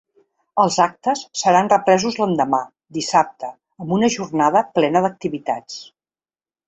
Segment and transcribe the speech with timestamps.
[0.61, 2.61] Els actes seran represos l’endemà,
[2.99, 3.53] dissabte,
[3.85, 5.79] amb una jornada plena d’activitats.